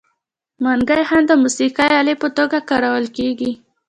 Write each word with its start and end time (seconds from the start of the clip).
منګی 0.63 1.01
هم 1.09 1.21
د 1.27 1.31
موسیقۍ 1.41 1.89
الې 1.99 2.15
په 2.21 2.27
توګه 2.37 2.57
کارول 2.69 3.05
کیږي. 3.17 3.51